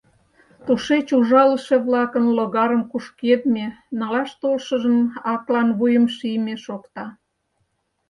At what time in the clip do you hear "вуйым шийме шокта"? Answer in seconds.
5.77-7.05